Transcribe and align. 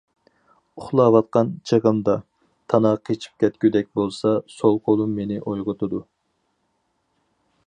ئۇخلاۋاتقان 0.79 1.51
چېغىمدا، 1.71 2.15
تانا 2.73 2.95
قېچىپ 3.09 3.45
كەتكۈدەك 3.45 3.93
بولسا، 4.01 4.35
سول 4.57 4.83
قولۇم 4.89 5.17
مېنى 5.21 5.41
ئويغىتىدۇ. 5.45 6.05